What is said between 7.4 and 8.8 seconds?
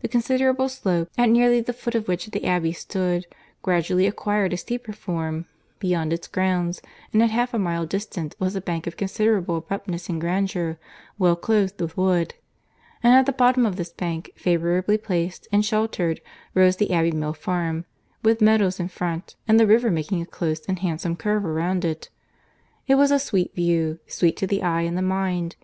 a mile distant was a